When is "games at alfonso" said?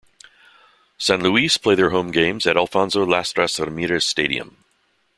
2.09-3.05